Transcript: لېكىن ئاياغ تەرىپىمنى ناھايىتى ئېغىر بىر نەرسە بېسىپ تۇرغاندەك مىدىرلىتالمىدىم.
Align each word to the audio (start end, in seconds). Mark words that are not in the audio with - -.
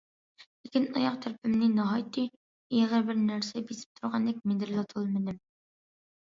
لېكىن 0.65 0.85
ئاياغ 0.99 1.17
تەرىپىمنى 1.25 1.67
ناھايىتى 1.73 2.23
ئېغىر 2.79 3.05
بىر 3.11 3.21
نەرسە 3.27 3.63
بېسىپ 3.69 4.01
تۇرغاندەك 4.01 4.41
مىدىرلىتالمىدىم. 4.53 5.39